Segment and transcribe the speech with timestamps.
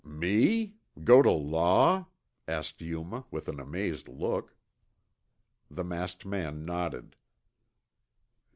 [0.03, 0.73] "Me?
[1.03, 2.07] Go tuh law?"
[2.47, 4.55] asked Yuma with an amazed look.
[5.69, 7.15] The masked man nodded.